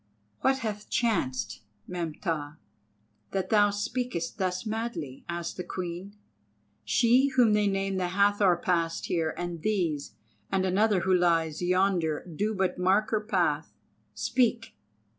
[0.39, 2.57] "What hath chanced, Meneptah,
[3.33, 6.15] that thou speakest thus madly?" asked the Queen.
[6.83, 10.15] "She whom they name the Hathor hath passed here, and these,
[10.51, 13.75] and another who lies yonder, do but mark her path.
[14.15, 14.73] Speak!"